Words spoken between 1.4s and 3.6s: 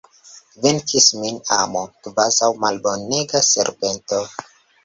amo, kvazaŭ malbonega